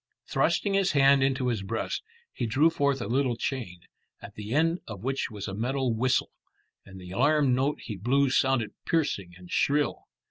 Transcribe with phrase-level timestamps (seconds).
[0.25, 2.01] Thrusting his hand into his breast,
[2.33, 3.81] he drew forth a little chain,
[4.19, 6.31] at the end of which was a metal whistle,
[6.83, 10.07] and the alarm note he blew sounded piercing and shrill.